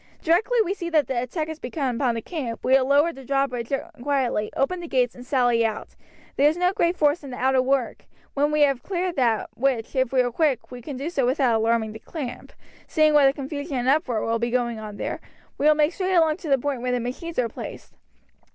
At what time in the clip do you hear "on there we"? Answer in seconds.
14.79-15.67